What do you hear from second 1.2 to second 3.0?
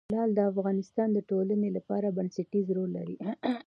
ټولنې لپاره بنسټيز رول